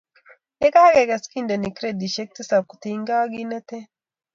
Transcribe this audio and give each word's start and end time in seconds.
yekakekes, 0.63 1.23
kendeni 1.33 1.69
gredisiek 1.77 2.29
tisab 2.35 2.63
kotinygei 2.71 3.21
ak 3.23 3.29
kiit 3.33 3.51
chetenin 3.51 3.85